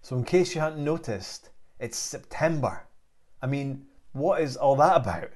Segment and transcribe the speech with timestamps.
[0.00, 2.86] So, in case you hadn't noticed, it's September.
[3.42, 5.30] I mean, what is all that about?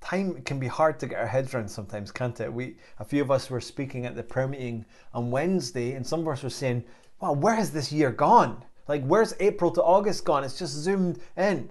[0.00, 2.52] Time can be hard to get our heads around sometimes, can't it?
[2.52, 6.20] We, a few of us were speaking at the prayer meeting on Wednesday, and some
[6.20, 6.84] of us were saying,
[7.20, 8.64] "Wow, where has this year gone?
[8.88, 10.44] Like, where's April to August gone?
[10.44, 11.70] It's just zoomed in."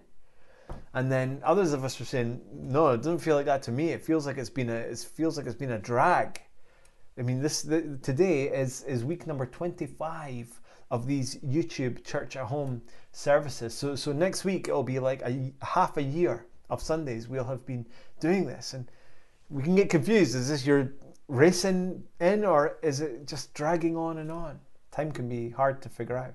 [0.93, 3.89] And then others of us were saying, "No, it doesn't feel like that to me.
[3.89, 6.41] It feels like it's been a, it feels like it's been a drag."
[7.17, 10.58] I mean, this the, today is is week number twenty five
[10.91, 13.73] of these YouTube church at home services.
[13.73, 17.65] So so next week it'll be like a half a year of Sundays we'll have
[17.65, 17.85] been
[18.19, 18.89] doing this, and
[19.49, 20.35] we can get confused.
[20.35, 20.93] Is this your
[21.27, 24.59] racing in, or is it just dragging on and on?
[24.91, 26.33] Time can be hard to figure out.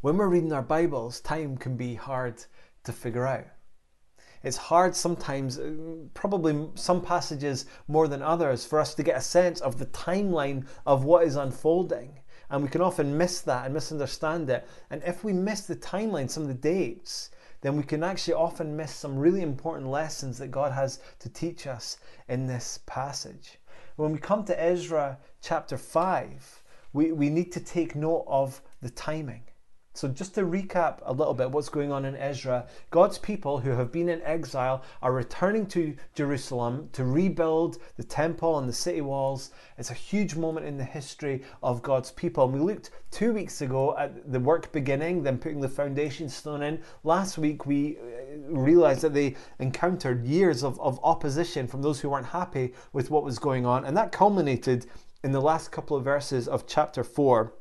[0.00, 2.44] When we're reading our Bibles, time can be hard
[2.84, 3.46] to figure out.
[4.42, 5.72] It's hard sometimes, uh,
[6.14, 10.66] probably some passages more than others, for us to get a sense of the timeline
[10.84, 12.20] of what is unfolding.
[12.50, 14.66] And we can often miss that and misunderstand it.
[14.90, 18.76] And if we miss the timeline, some of the dates, then we can actually often
[18.76, 21.98] miss some really important lessons that God has to teach us
[22.28, 23.58] in this passage.
[23.96, 26.62] When we come to Ezra chapter 5,
[26.92, 29.42] we, we need to take note of the timing.
[29.96, 33.70] So, just to recap a little bit what's going on in Ezra, God's people who
[33.70, 39.00] have been in exile are returning to Jerusalem to rebuild the temple and the city
[39.00, 39.52] walls.
[39.78, 42.44] It's a huge moment in the history of God's people.
[42.44, 46.62] And we looked two weeks ago at the work beginning, then putting the foundation stone
[46.62, 46.82] in.
[47.02, 52.10] Last week, we uh, realized that they encountered years of, of opposition from those who
[52.10, 53.86] weren't happy with what was going on.
[53.86, 54.84] And that culminated
[55.24, 57.54] in the last couple of verses of chapter 4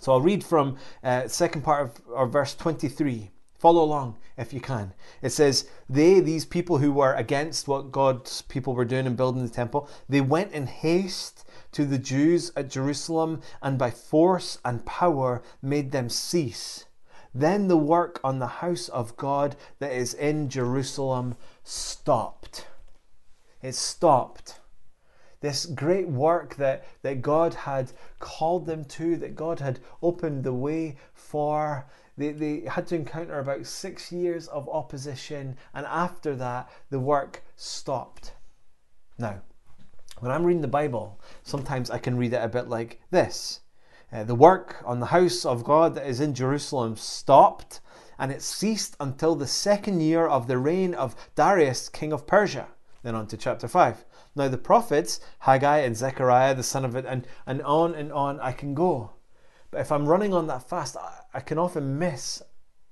[0.00, 3.30] so I'll read from uh, second part of or verse 23.
[3.58, 4.94] Follow along if you can.
[5.20, 9.42] It says, They, these people who were against what God's people were doing in building
[9.42, 14.86] the temple, they went in haste to the Jews at Jerusalem and by force and
[14.86, 16.86] power made them cease.
[17.34, 22.66] Then the work on the house of God that is in Jerusalem stopped.
[23.62, 24.58] It stopped
[25.40, 30.52] this great work that, that God had called them to, that God had opened the
[30.52, 31.86] way for.
[32.16, 37.42] They, they had to encounter about six years of opposition, and after that, the work
[37.56, 38.34] stopped.
[39.18, 39.40] Now,
[40.18, 43.60] when I'm reading the Bible, sometimes I can read it a bit like this
[44.12, 47.80] uh, The work on the house of God that is in Jerusalem stopped,
[48.18, 52.68] and it ceased until the second year of the reign of Darius, king of Persia.
[53.02, 54.04] Then on to chapter 5.
[54.36, 58.38] Now, the prophets, Haggai and Zechariah, the son of Iddo, and, and on and on
[58.40, 59.10] I can go.
[59.70, 62.42] But if I'm running on that fast, I, I can often miss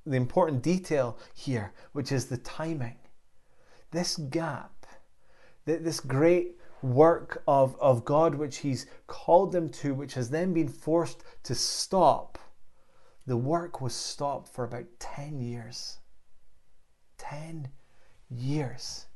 [0.05, 2.97] the important detail here, which is the timing.
[3.91, 4.87] This gap,
[5.65, 10.69] this great work of, of God which He's called them to, which has then been
[10.69, 12.39] forced to stop,
[13.27, 15.99] the work was stopped for about 10 years.
[17.19, 17.69] 10
[18.31, 19.08] years.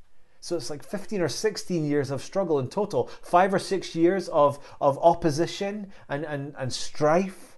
[0.43, 4.27] So it's like 15 or 16 years of struggle in total, five or six years
[4.27, 7.57] of, of opposition and, and, and strife,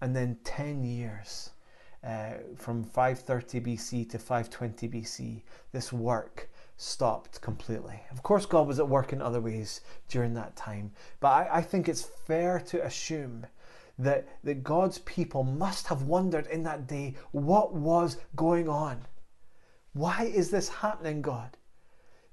[0.00, 1.50] and then 10 years
[2.02, 5.42] uh, from 530 BC to 520 BC.
[5.70, 8.02] This work stopped completely.
[8.10, 10.90] Of course, God was at work in other ways during that time,
[11.20, 13.46] but I, I think it's fair to assume
[13.96, 19.02] that, that God's people must have wondered in that day what was going on.
[19.92, 21.57] Why is this happening, God?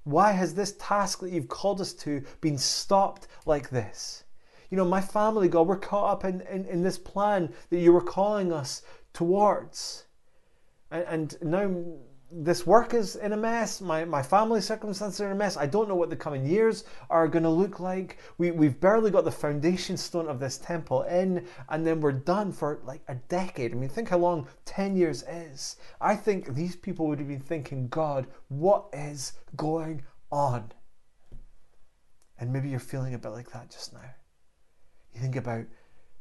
[0.06, 4.22] Why has this task that you've called us to been stopped like this?
[4.70, 7.92] You know, my family, God, we're caught up in, in, in this plan that you
[7.92, 10.04] were calling us towards.
[10.92, 11.98] And, and now
[12.30, 13.80] this work is in a mess.
[13.80, 15.56] My, my family circumstances are in a mess.
[15.56, 18.18] I don't know what the coming years are going to look like.
[18.38, 22.52] We, we've barely got the foundation stone of this temple in, and then we're done
[22.52, 23.72] for like a decade.
[23.72, 25.76] I mean, think how long 10 years is.
[26.00, 30.72] I think these people would have been thinking, God, what is going on?
[32.38, 34.10] And maybe you're feeling a bit like that just now.
[35.14, 35.64] You think about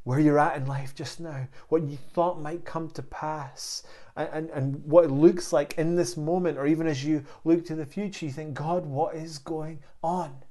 [0.05, 3.83] where you're at in life just now, what you thought might come to pass,
[4.15, 7.65] and, and, and what it looks like in this moment, or even as you look
[7.65, 10.43] to the future, you think, God, what is going on?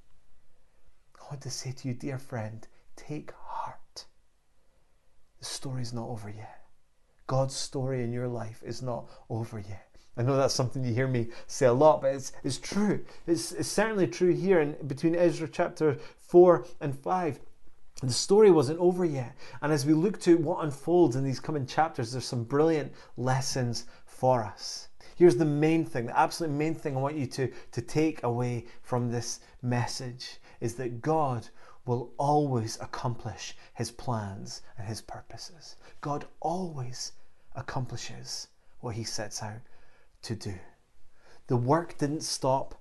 [1.21, 2.67] I want to say to you, dear friend,
[2.97, 4.07] take heart.
[5.39, 6.67] The story's not over yet.
[7.29, 9.89] God's story in your life is not over yet.
[10.17, 13.05] I know that's something you hear me say a lot, but it's, it's true.
[13.29, 17.41] It's, it's certainly true here in between Ezra chapter 4 and 5.
[18.07, 19.37] The story wasn't over yet.
[19.63, 23.87] And as we look to what unfolds in these coming chapters, there's some brilliant lessons
[24.05, 24.89] for us.
[25.17, 28.67] Here's the main thing, the absolute main thing I want you to, to take away
[28.83, 31.49] from this message is that God
[31.87, 35.77] will always accomplish his plans and his purposes.
[36.01, 37.13] God always
[37.55, 38.49] accomplishes
[38.81, 39.61] what he sets out
[40.23, 40.55] to do.
[41.47, 42.75] The work didn't stop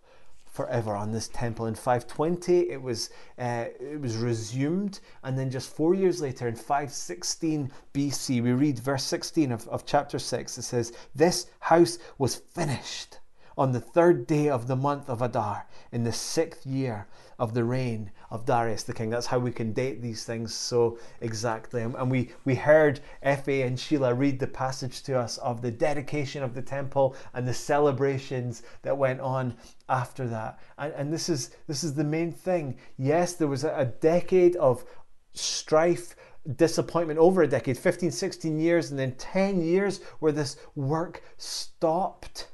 [0.53, 1.65] forever on this temple.
[1.65, 6.55] In 520, it was uh, it was resumed, and then just four years later, in
[6.55, 10.57] 516 BC, we read verse 16 of, of chapter 6.
[10.57, 13.17] It says, "This house was finished."
[13.57, 17.07] On the third day of the month of Adar, in the sixth year
[17.39, 19.09] of the reign of Darius the king.
[19.09, 21.81] That's how we can date these things so exactly.
[21.81, 26.41] And we, we heard Effie and Sheila read the passage to us of the dedication
[26.41, 29.55] of the temple and the celebrations that went on
[29.89, 30.59] after that.
[30.77, 32.77] And, and this is this is the main thing.
[32.97, 34.85] Yes, there was a, a decade of
[35.33, 36.15] strife
[36.55, 42.47] disappointment over a decade 15 16 years and then 10 years where this work stopped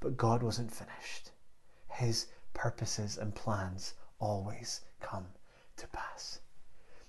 [0.00, 1.30] but god wasn't finished
[2.00, 5.26] his purposes and plans always come
[5.76, 6.40] to pass.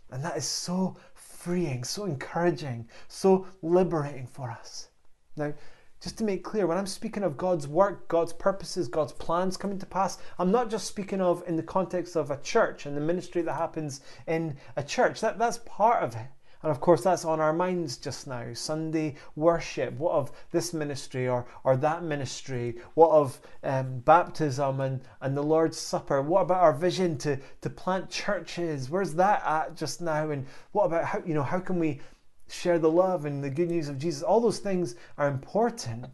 [0.09, 4.89] And that is so freeing, so encouraging, so liberating for us.
[5.37, 5.53] Now,
[6.01, 9.77] just to make clear, when I'm speaking of God's work, God's purposes, God's plans coming
[9.79, 13.01] to pass, I'm not just speaking of in the context of a church and the
[13.01, 15.21] ministry that happens in a church.
[15.21, 16.27] That, that's part of it.
[16.63, 18.53] And of course, that's on our minds just now.
[18.53, 19.93] Sunday worship.
[19.97, 22.75] What of this ministry or, or that ministry?
[22.93, 26.21] What of um, baptism and, and the Lord's Supper?
[26.21, 28.89] What about our vision to, to plant churches?
[28.89, 30.29] Where's that at just now?
[30.29, 31.99] And what about how, you know, how can we
[32.47, 34.21] share the love and the good news of Jesus?
[34.21, 36.05] All those things are important.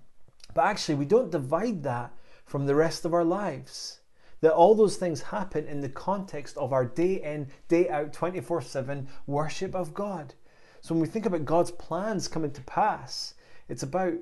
[0.54, 2.14] But actually, we don't divide that
[2.46, 4.00] from the rest of our lives
[4.42, 8.62] that all those things happen in the context of our day in, day out, 24
[8.62, 10.34] 7 worship of God.
[10.82, 13.34] So when we think about God's plans coming to pass,
[13.68, 14.14] it's about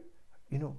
[0.50, 0.76] you know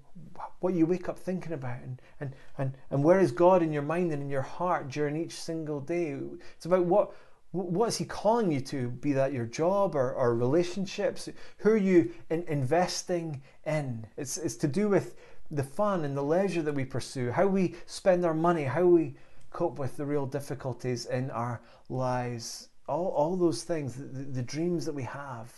[0.60, 3.82] what you wake up thinking about and, and, and, and where is God in your
[3.82, 6.16] mind and in your heart during each single day.
[6.56, 7.12] It's about what
[7.52, 11.28] what is he calling you to be that your job or, or relationships
[11.58, 15.14] who are you in, investing in it's, it's to do with
[15.50, 19.14] the fun and the leisure that we pursue how we spend our money how we
[19.56, 22.68] cope with the real difficulties in our lives.
[22.86, 25.50] All, all those things, the, the dreams that we have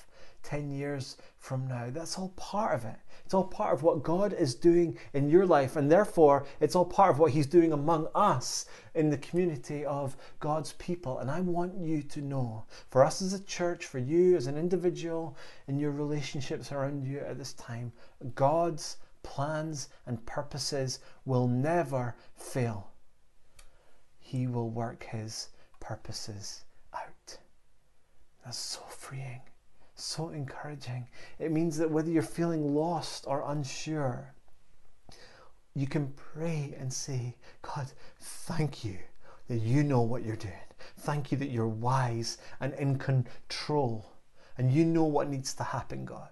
[0.45, 2.95] 10 years from now, that's all part of it.
[3.25, 6.85] It's all part of what God is doing in your life, and therefore, it's all
[6.85, 11.19] part of what He's doing among us in the community of God's people.
[11.19, 14.57] And I want you to know, for us as a church, for you as an
[14.57, 15.37] individual,
[15.67, 17.91] in your relationships around you at this time,
[18.37, 22.93] God's plans and purposes will never fail.
[24.29, 25.49] He will work His
[25.81, 27.39] purposes out.
[28.45, 29.41] That's so freeing,
[29.95, 31.09] so encouraging.
[31.39, 34.35] It means that whether you're feeling lost or unsure,
[35.75, 37.91] you can pray and say, God,
[38.21, 38.99] thank you
[39.49, 40.53] that you know what you're doing.
[40.99, 44.13] Thank you that you're wise and in control
[44.59, 46.29] and you know what needs to happen, God.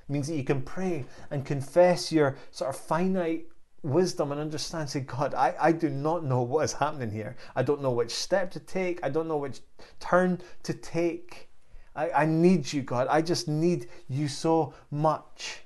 [0.00, 3.46] It means that you can pray and confess your sort of finite
[3.82, 7.36] wisdom and understand say god I, I do not know what is happening here.
[7.56, 9.00] I don't know which step to take.
[9.02, 9.60] I don't know which
[9.98, 11.48] turn to take.
[11.96, 13.06] I, I need you god.
[13.10, 15.62] I just need you so much.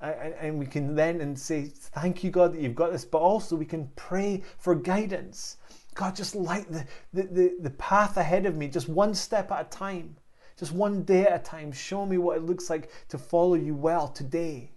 [0.00, 3.18] I, and we can then and say thank you god that you've got this but
[3.18, 5.56] also we can pray for guidance.
[5.94, 9.66] God just light the, the, the, the path ahead of me just one step at
[9.66, 10.16] a time.
[10.56, 11.72] Just one day at a time.
[11.72, 14.70] Show me what it looks like to follow you well today.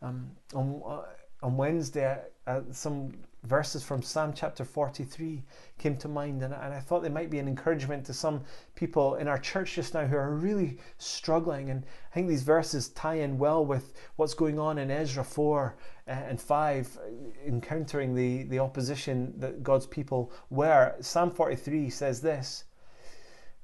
[0.00, 1.02] Um, um, uh,
[1.44, 5.42] on Wednesday, uh, some verses from Psalm chapter 43
[5.76, 8.40] came to mind, and, and I thought they might be an encouragement to some
[8.74, 11.68] people in our church just now who are really struggling.
[11.68, 15.76] And I think these verses tie in well with what's going on in Ezra 4
[16.08, 16.98] uh, and 5,
[17.46, 20.94] encountering the, the opposition that God's people were.
[21.00, 22.64] Psalm 43 says this,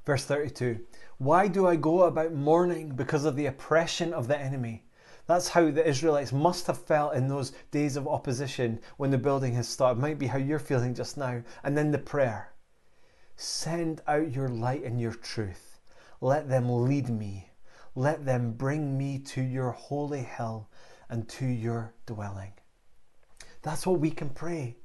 [0.04, 0.80] verse 32
[1.16, 4.84] Why do I go about mourning because of the oppression of the enemy?
[5.30, 9.54] That's how the Israelites must have felt in those days of opposition when the building
[9.54, 10.00] has started.
[10.00, 11.40] Might be how you're feeling just now.
[11.62, 12.52] And then the prayer
[13.36, 15.78] Send out your light and your truth.
[16.20, 17.52] Let them lead me.
[17.94, 20.68] Let them bring me to your holy hill
[21.08, 22.54] and to your dwelling.
[23.62, 24.78] That's what we can pray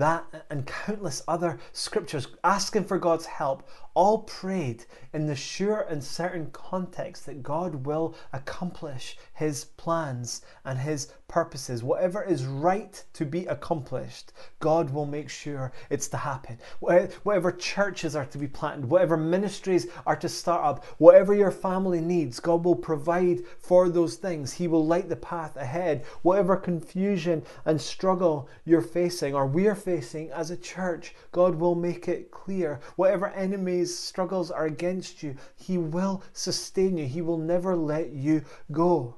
[0.00, 6.02] that and countless other scriptures asking for God's help, all prayed in the sure and
[6.02, 11.82] certain context that God will accomplish His plans and His purposes.
[11.82, 16.58] Whatever is right to be accomplished, God will make sure it's to happen.
[16.80, 22.00] Whatever churches are to be planted, whatever ministries are to start up, whatever your family
[22.00, 24.52] needs, God will provide for those things.
[24.52, 26.04] He will light the path ahead.
[26.22, 31.74] Whatever confusion and struggle you're facing or we're facing, facing as a church, God will
[31.74, 32.78] make it clear.
[32.94, 37.06] Whatever enemies, struggles are against you, He will sustain you.
[37.06, 39.16] He will never let you go.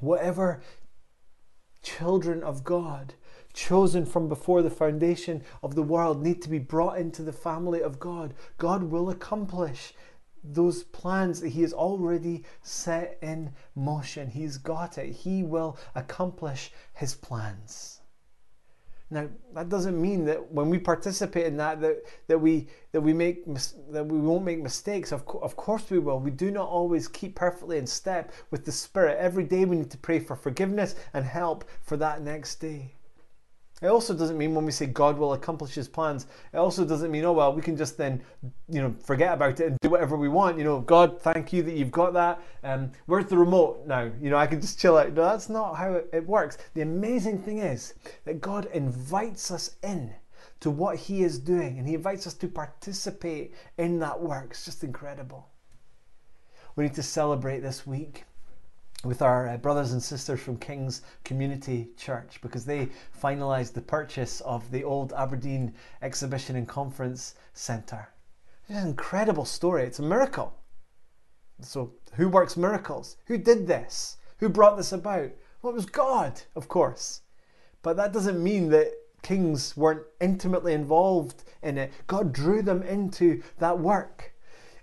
[0.00, 0.60] Whatever
[1.80, 3.14] children of God,
[3.52, 7.80] chosen from before the foundation of the world, need to be brought into the family
[7.80, 9.94] of God, God will accomplish
[10.42, 14.28] those plans that He has already set in motion.
[14.28, 15.12] He's got it.
[15.12, 18.00] He will accomplish His plans.
[19.10, 23.14] Now that doesn't mean that when we participate in that that, that we that we
[23.14, 23.44] make
[23.90, 25.12] that we won't make mistakes.
[25.12, 26.20] Of, co- of course we will.
[26.20, 29.16] We do not always keep perfectly in step with the Spirit.
[29.18, 32.97] Every day we need to pray for forgiveness and help for that next day.
[33.80, 37.12] It also doesn't mean when we say God will accomplish his plans, it also doesn't
[37.12, 38.22] mean, oh, well, we can just then,
[38.68, 40.58] you know, forget about it and do whatever we want.
[40.58, 42.40] You know, God, thank you that you've got that.
[42.64, 44.10] Um, where's the remote now?
[44.20, 45.12] You know, I can just chill out.
[45.12, 46.58] No, that's not how it, it works.
[46.74, 47.94] The amazing thing is
[48.24, 50.12] that God invites us in
[50.60, 54.48] to what he is doing and he invites us to participate in that work.
[54.50, 55.50] It's just incredible.
[56.74, 58.24] We need to celebrate this week
[59.04, 62.88] with our uh, brothers and sisters from King's Community Church because they
[63.22, 68.08] finalised the purchase of the old Aberdeen Exhibition and Conference Centre.
[68.68, 69.84] It's an incredible story.
[69.84, 70.52] It's a miracle.
[71.60, 73.16] So, who works miracles?
[73.26, 74.16] Who did this?
[74.38, 75.30] Who brought this about?
[75.62, 77.22] Well, it was God, of course.
[77.82, 81.92] But that doesn't mean that kings weren't intimately involved in it.
[82.06, 84.32] God drew them into that work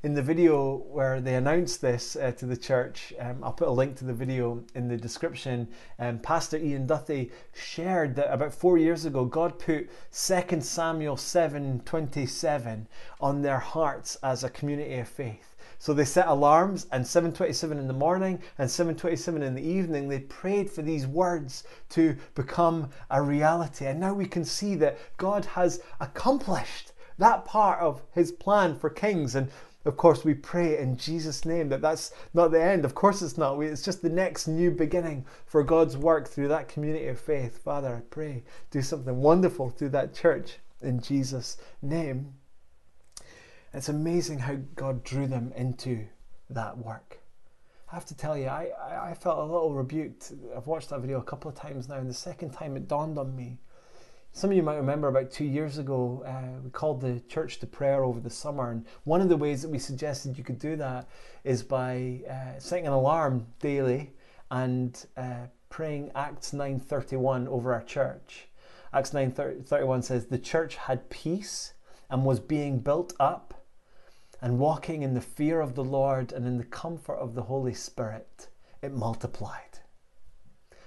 [0.06, 3.72] in the video where they announced this uh, to the church, um, I'll put a
[3.72, 5.68] link to the video in the description.
[5.98, 12.86] Um, Pastor Ian Duthie shared that about four years ago, God put 2 Samuel 7:27
[13.20, 15.56] on their hearts as a community of faith.
[15.80, 20.20] So they set alarms, and 7:27 in the morning and 7:27 in the evening, they
[20.20, 23.88] prayed for these words to become a reality.
[23.88, 28.92] And now we can see that God has accomplished that part of His plan for
[28.92, 29.50] kings and
[29.86, 32.86] of course, we pray in Jesus' name that that's not the end.
[32.86, 33.60] Of course, it's not.
[33.60, 37.64] It's just the next new beginning for God's work through that community of faith.
[37.64, 42.34] Father, I pray, do something wonderful through that church in Jesus' name.
[43.74, 46.06] It's amazing how God drew them into
[46.50, 47.20] that work.
[47.92, 48.70] I have to tell you, I,
[49.10, 50.32] I, felt a little rebuked.
[50.56, 53.20] I've watched that video a couple of times now, and the second time it dawned
[53.20, 53.60] on me
[54.36, 57.66] some of you might remember about two years ago, uh, we called the church to
[57.66, 60.76] prayer over the summer, and one of the ways that we suggested you could do
[60.76, 61.08] that
[61.46, 64.12] is by uh, setting an alarm daily
[64.52, 68.50] and uh, praying Acts 9:31 over our church.
[68.92, 71.74] Acts 9:31 says the church had peace
[72.10, 73.54] and was being built up
[74.42, 77.74] and walking in the fear of the Lord and in the comfort of the Holy
[77.74, 78.50] Spirit.
[78.82, 79.80] It multiplied.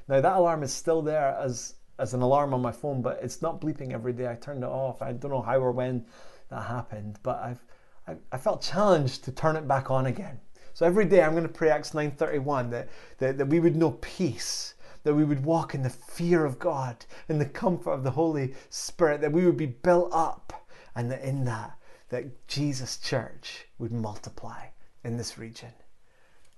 [0.07, 3.43] Now that alarm is still there as as an alarm on my phone, but it's
[3.43, 4.29] not bleeping every day.
[4.29, 5.03] I turned it off.
[5.03, 6.07] I don't know how or when
[6.49, 7.65] that happened, but I've
[8.07, 10.41] I, I felt challenged to turn it back on again.
[10.73, 12.89] So every day I'm going to pray Acts 9:31 that,
[13.19, 17.05] that that we would know peace, that we would walk in the fear of God,
[17.29, 21.23] in the comfort of the Holy Spirit, that we would be built up, and that
[21.23, 21.79] in that
[22.11, 24.67] that Jesus Church would multiply
[25.05, 25.73] in this region.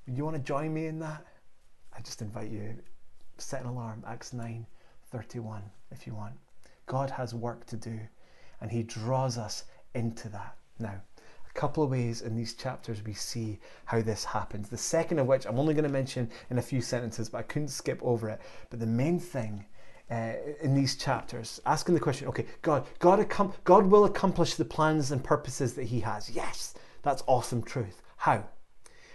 [0.06, 1.25] Do you want to join me in that?
[1.97, 2.76] I just invite you.
[3.38, 4.66] Set an alarm, Acts 9
[5.10, 6.34] 31 if you want.
[6.86, 7.98] God has work to do
[8.60, 9.64] and He draws us
[9.94, 10.56] into that.
[10.78, 11.00] Now,
[11.48, 14.68] a couple of ways in these chapters we see how this happens.
[14.68, 17.42] The second of which I'm only going to mention in a few sentences, but I
[17.42, 18.40] couldn't skip over it.
[18.70, 19.64] But the main thing
[20.10, 23.26] uh, in these chapters, asking the question, okay, God, God,
[23.64, 26.30] God will accomplish the plans and purposes that He has.
[26.30, 28.02] Yes, that's awesome truth.
[28.16, 28.44] How?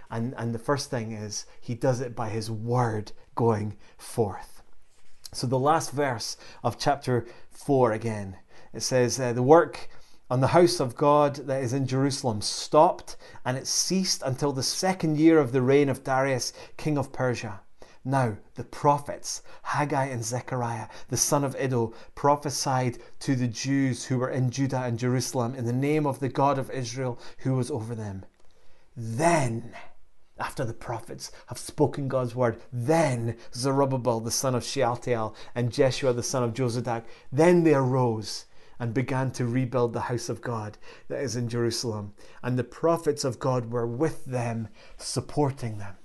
[0.10, 4.55] And, and the first thing is He does it by His word going forth.
[5.36, 8.38] So, the last verse of chapter 4 again,
[8.74, 9.90] it says, uh, The work
[10.30, 14.64] on the house of God that is in Jerusalem stopped, and it ceased until the
[14.64, 17.60] second year of the reign of Darius, king of Persia.
[18.06, 24.20] Now, the prophets, Haggai and Zechariah, the son of Iddo, prophesied to the Jews who
[24.20, 27.70] were in Judah and Jerusalem in the name of the God of Israel who was
[27.70, 28.24] over them.
[28.96, 29.76] Then,
[30.38, 36.14] after the prophets have spoken God's word, then Zerubbabel the son of Shealtiel and Jeshua
[36.14, 38.46] the son of Jozadak, then they arose
[38.80, 40.78] and began to rebuild the house of God
[41.08, 42.14] that is in Jerusalem.
[42.44, 45.96] And the prophets of God were with them, supporting them.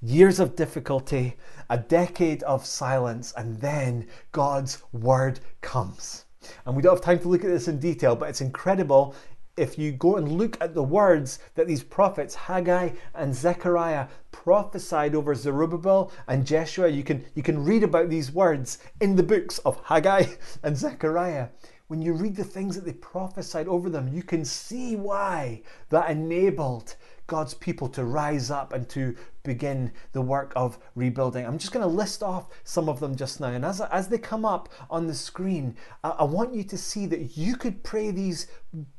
[0.00, 1.36] Years of difficulty,
[1.68, 6.24] a decade of silence, and then God's word comes.
[6.64, 9.14] And we don't have time to look at this in detail, but it's incredible
[9.60, 15.14] if you go and look at the words that these prophets, Haggai and Zechariah, prophesied
[15.14, 19.58] over Zerubbabel and Jeshua, you can, you can read about these words in the books
[19.58, 20.24] of Haggai
[20.62, 21.48] and Zechariah.
[21.88, 26.08] When you read the things that they prophesied over them, you can see why that
[26.08, 31.46] enabled God's people to rise up and to begin the work of rebuilding.
[31.46, 33.48] I'm just going to list off some of them just now.
[33.48, 37.06] And as, as they come up on the screen, I, I want you to see
[37.06, 38.46] that you could pray these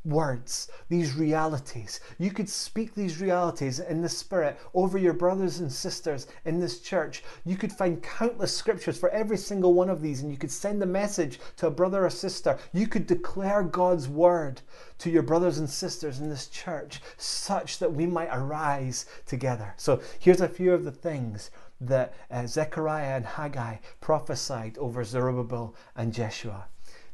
[0.03, 2.01] words, these realities.
[2.17, 6.79] You could speak these realities in the Spirit over your brothers and sisters in this
[6.79, 7.23] church.
[7.45, 10.83] You could find countless scriptures for every single one of these, and you could send
[10.83, 12.57] a message to a brother or sister.
[12.73, 14.61] You could declare God's word
[14.99, 19.73] to your brothers and sisters in this church such that we might arise together.
[19.77, 25.75] So here's a few of the things that uh, Zechariah and Haggai prophesied over Zerubbabel
[25.97, 26.67] and Jeshua.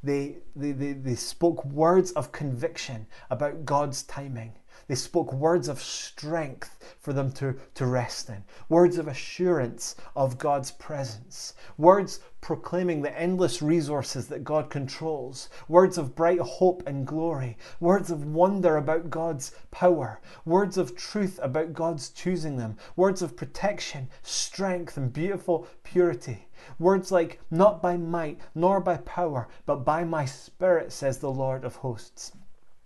[0.03, 4.53] They, they, they, they spoke words of conviction about God's timing.
[4.87, 10.37] They spoke words of strength for them to, to rest in, words of assurance of
[10.37, 17.05] God's presence, words proclaiming the endless resources that God controls, words of bright hope and
[17.05, 23.21] glory, words of wonder about God's power, words of truth about God's choosing them, words
[23.21, 26.47] of protection, strength, and beautiful purity.
[26.79, 31.65] Words like, not by might nor by power, but by my spirit, says the Lord
[31.65, 32.31] of hosts.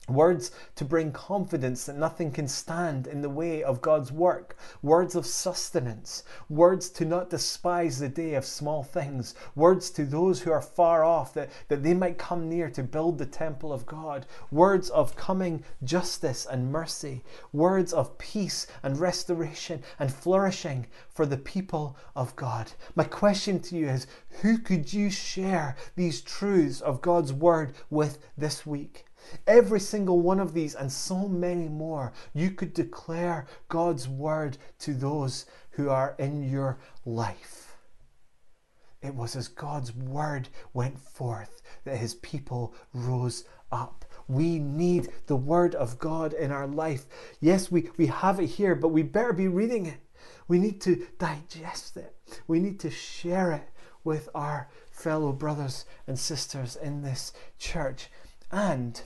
[0.10, 4.58] Words to bring confidence that nothing can stand in the way of God's work.
[4.82, 6.24] Words of sustenance.
[6.50, 9.36] Words to not despise the day of small things.
[9.54, 13.20] Words to those who are far off that, that they might come near to build
[13.20, 14.26] the temple of God.
[14.50, 17.24] Words of coming justice and mercy.
[17.54, 22.72] Words of peace and restoration and flourishing for the people of God.
[22.96, 24.08] My question to you is
[24.42, 29.06] who could you share these truths of God's word with this week?
[29.48, 34.94] Every single one of these and so many more, you could declare God's word to
[34.94, 37.76] those who are in your life.
[39.02, 44.06] It was as God's word went forth that his people rose up.
[44.28, 47.06] We need the word of God in our life.
[47.40, 50.00] Yes, we, we have it here, but we better be reading it.
[50.48, 52.16] We need to digest it.
[52.48, 53.70] We need to share it
[54.04, 58.10] with our fellow brothers and sisters in this church.
[58.52, 59.02] And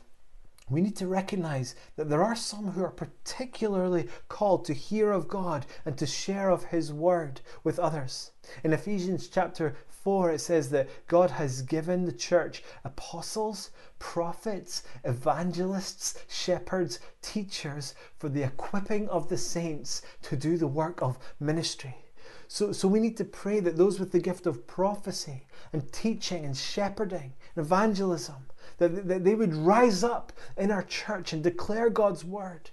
[0.69, 5.27] we need to recognize that there are some who are particularly called to hear of
[5.27, 8.31] God and to share of His word with others.
[8.63, 16.15] In Ephesians chapter 4, it says that God has given the church apostles, prophets, evangelists,
[16.27, 22.04] shepherds, teachers for the equipping of the saints to do the work of ministry.
[22.47, 26.45] So, so we need to pray that those with the gift of prophecy and teaching
[26.45, 31.89] and shepherding and evangelism that, that they would rise up in our church and declare
[31.89, 32.69] God's word,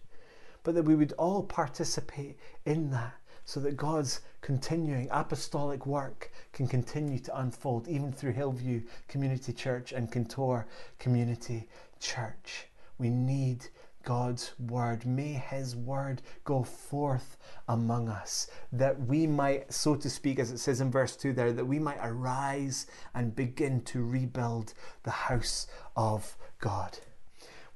[0.63, 6.67] but that we would all participate in that so that God's continuing apostolic work can
[6.67, 10.65] continue to unfold even through Hillview Community Church and Kintore
[10.99, 12.67] Community Church.
[12.99, 13.67] We need
[14.03, 15.07] God's word.
[15.07, 17.37] May his word go forth
[17.69, 21.53] among us that we might, so to speak, as it says in verse 2 there,
[21.53, 26.99] that we might arise and begin to rebuild the house of God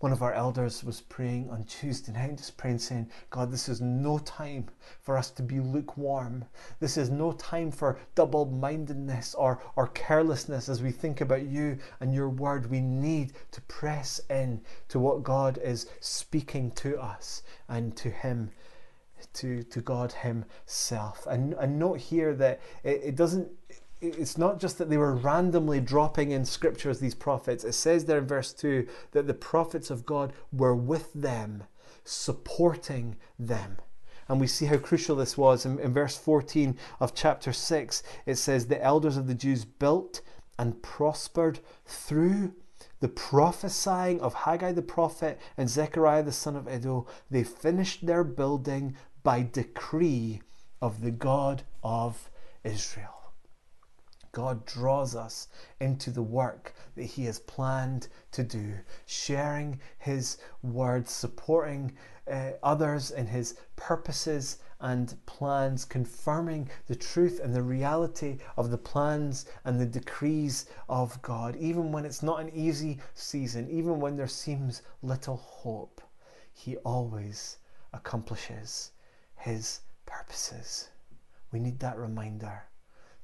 [0.06, 3.80] one of our elders was praying on Tuesday night, just praying, saying, God, this is
[3.80, 4.68] no time
[5.02, 6.44] for us to be lukewarm.
[6.78, 11.78] This is no time for double mindedness or, or carelessness as we think about you
[11.98, 12.70] and your word.
[12.70, 18.52] We need to press in to what God is speaking to us and to Him.
[19.32, 21.26] To, to God Himself.
[21.28, 23.48] And, and note here that it, it doesn't
[24.08, 27.64] it's not just that they were randomly dropping in scriptures, these prophets.
[27.64, 31.64] It says there in verse 2 that the prophets of God were with them,
[32.04, 33.78] supporting them.
[34.28, 35.64] And we see how crucial this was.
[35.64, 40.20] In, in verse 14 of chapter 6, it says, The elders of the Jews built
[40.58, 42.54] and prospered through
[43.00, 47.06] the prophesying of Haggai the prophet and Zechariah the son of Iddo.
[47.30, 50.40] They finished their building by decree
[50.80, 52.30] of the God of
[52.64, 53.15] Israel.
[54.37, 55.49] God draws us
[55.81, 58.75] into the work that He has planned to do,
[59.07, 61.96] sharing His word, supporting
[62.31, 68.77] uh, others in His purposes and plans, confirming the truth and the reality of the
[68.77, 74.18] plans and the decrees of God, even when it's not an easy season, even when
[74.18, 76.03] there seems little hope.
[76.53, 77.57] He always
[77.94, 78.90] accomplishes
[79.35, 80.90] His purposes.
[81.53, 82.64] We need that reminder.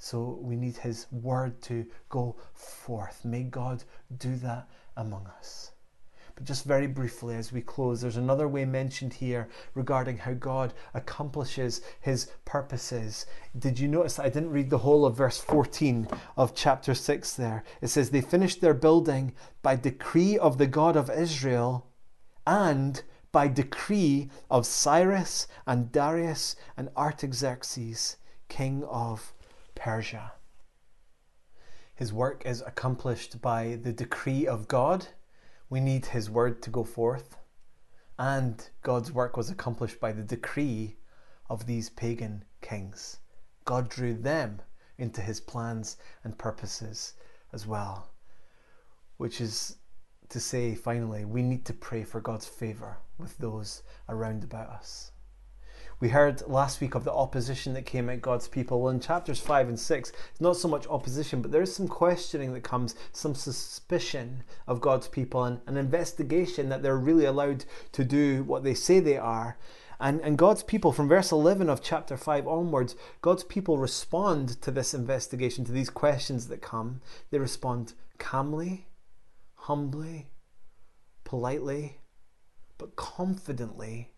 [0.02, 3.24] So we need His word to go forth.
[3.24, 3.84] May God
[4.18, 5.70] do that among us.
[6.34, 10.74] But just very briefly as we close, there's another way mentioned here regarding how God
[10.92, 13.26] accomplishes his purposes.
[13.56, 17.62] Did you notice I didn't read the whole of verse 14 of chapter 6 there?
[17.80, 21.86] It says, They finished their building by decree of the God of Israel
[22.44, 28.16] and by decree of Cyrus and Darius and Artaxerxes,
[28.48, 29.32] king of
[29.82, 30.34] Persia.
[31.96, 35.08] His work is accomplished by the decree of God.
[35.68, 37.36] We need His word to go forth.
[38.16, 40.98] And God's work was accomplished by the decree
[41.50, 43.18] of these pagan kings.
[43.64, 44.62] God drew them
[44.98, 47.14] into His plans and purposes
[47.52, 48.12] as well,
[49.16, 49.78] which is
[50.28, 55.10] to say, finally, we need to pray for God's favour with those around about us.
[56.02, 58.80] We heard last week of the opposition that came at God's people.
[58.80, 61.86] Well, in chapters 5 and 6, it's not so much opposition, but there is some
[61.86, 67.66] questioning that comes, some suspicion of God's people, and an investigation that they're really allowed
[67.92, 69.56] to do what they say they are.
[70.00, 74.72] And, and God's people, from verse 11 of chapter 5 onwards, God's people respond to
[74.72, 77.00] this investigation, to these questions that come.
[77.30, 78.88] They respond calmly,
[79.54, 80.32] humbly,
[81.22, 82.00] politely,
[82.76, 84.11] but confidently,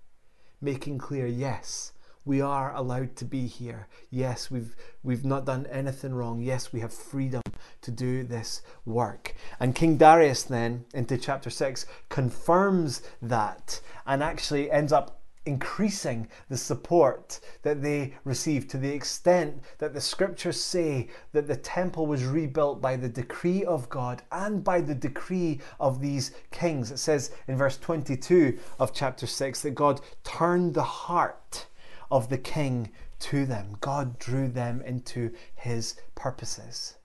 [0.64, 1.92] making clear yes,
[2.24, 3.87] we are allowed to be here.
[4.11, 6.40] Yes, we've we've not done anything wrong.
[6.40, 7.42] Yes, we have freedom
[7.83, 9.35] to do this work.
[9.61, 16.57] And King Darius then into chapter 6 confirms that and actually ends up increasing the
[16.57, 22.25] support that they received to the extent that the scriptures say that the temple was
[22.25, 26.91] rebuilt by the decree of God and by the decree of these kings.
[26.91, 31.67] It says in verse 22 of chapter 6 that God turned the heart
[32.11, 36.97] of the king to them, God drew them into his purposes.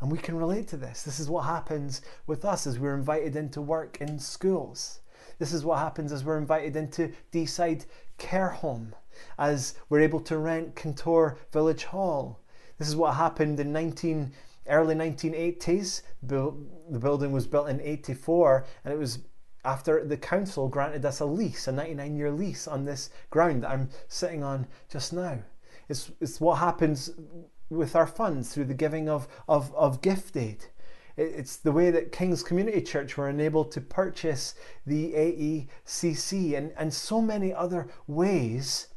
[0.00, 1.02] And we can relate to this.
[1.02, 4.98] This is what happens with us as we're invited into work in schools.
[5.42, 8.94] This is what happens as we're invited into Deeside Care Home,
[9.40, 12.38] as we're able to rent Kintore Village Hall.
[12.78, 14.32] This is what happened in 19,
[14.68, 16.02] early 1980s.
[16.22, 16.52] The
[16.96, 19.18] building was built in 84 and it was
[19.64, 23.70] after the council granted us a lease, a 99 year lease on this ground that
[23.70, 25.40] I'm sitting on just now.
[25.88, 27.10] It's, it's what happens
[27.68, 30.66] with our funds through the giving of, of, of gift aid.
[31.16, 34.54] It's the way that King's Community Church were enabled to purchase
[34.86, 38.88] the AECC and, and so many other ways.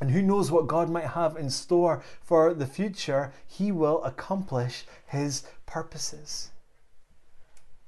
[0.00, 3.32] And who knows what God might have in store for the future?
[3.46, 6.50] He will accomplish His purposes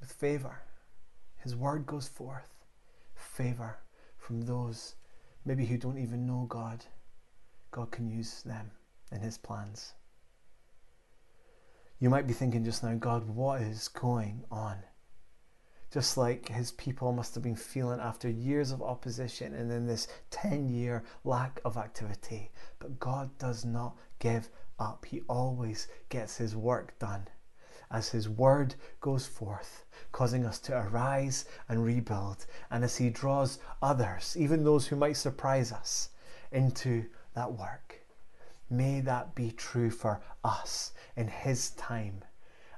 [0.01, 0.63] with favor.
[1.37, 2.49] His word goes forth.
[3.15, 3.79] Favor
[4.17, 4.95] from those
[5.45, 6.85] maybe who don't even know God.
[7.71, 8.71] God can use them
[9.13, 9.95] in His plans.
[12.01, 14.77] You might be thinking just now, God, what is going on?
[15.91, 20.07] Just like his people must have been feeling after years of opposition and then this
[20.31, 22.51] 10 year lack of activity.
[22.79, 27.27] But God does not give up, He always gets His work done
[27.91, 33.59] as His word goes forth, causing us to arise and rebuild, and as He draws
[33.83, 36.11] others, even those who might surprise us,
[36.53, 37.98] into that work.
[38.71, 42.23] May that be true for us in His time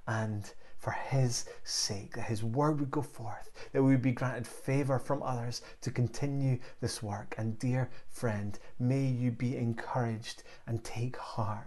[0.07, 4.46] and for His sake, that His word would go forth, that we would be granted
[4.46, 7.35] favour from others to continue this work.
[7.37, 11.66] And dear friend, may you be encouraged and take heart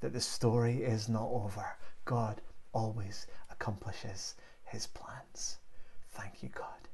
[0.00, 1.76] that the story is not over.
[2.04, 2.40] God
[2.72, 4.34] always accomplishes
[4.64, 5.58] His plans.
[6.12, 6.88] Thank you, God.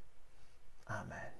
[0.88, 1.39] Amen.